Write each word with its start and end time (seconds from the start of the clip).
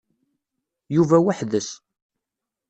Yuba 0.95 1.17
weḥd-s. 1.25 1.69